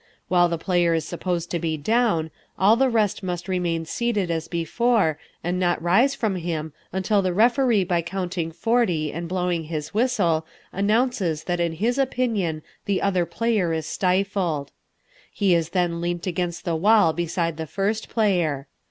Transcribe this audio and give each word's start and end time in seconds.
While 0.29 0.49
the 0.49 0.57
player 0.57 0.95
is 0.95 1.05
supposed 1.05 1.51
to 1.51 1.59
be 1.59 1.77
down, 1.77 2.31
all 2.57 2.75
the 2.75 2.89
rest 2.89 3.21
must 3.21 3.47
remain 3.47 3.85
seated 3.85 4.31
as 4.31 4.47
before, 4.47 5.19
and 5.43 5.59
not 5.59 5.79
rise 5.79 6.15
from 6.15 6.37
him 6.37 6.73
until 6.91 7.21
the 7.21 7.35
referee 7.35 7.83
by 7.83 8.01
counting 8.01 8.51
forty 8.51 9.13
and 9.13 9.29
blowing 9.29 9.65
his 9.65 9.93
whistle 9.93 10.47
announces 10.73 11.43
that 11.43 11.59
in 11.59 11.73
his 11.73 11.99
opinion 11.99 12.63
the 12.85 12.99
other 12.99 13.27
player 13.27 13.73
is 13.73 13.85
stifled. 13.85 14.71
He 15.31 15.53
is 15.53 15.69
then 15.69 16.01
leant 16.01 16.25
against 16.25 16.65
the 16.65 16.75
wall 16.75 17.13
beside 17.13 17.57
the 17.57 17.67
first 17.67 18.09
player. 18.09 18.65